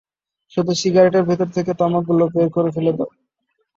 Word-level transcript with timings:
শুধু 0.53 0.71
সিগারেটের 0.81 1.23
ভেতর 1.23 1.47
থেকে 1.55 1.71
তামাকগুলো 1.79 2.23
বের 2.33 2.47
করে 2.55 2.69
ফেলে 2.75 2.91
দাও। 2.97 3.09